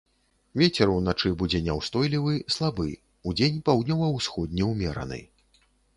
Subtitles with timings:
[0.59, 2.87] Вецер уначы будзе няўстойлівы слабы,
[3.33, 5.21] удзень паўднёва-ўсходні ўмераны.